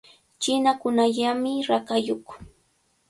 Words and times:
Chinakunallamy 0.41 1.53
rakayuq. 1.69 2.25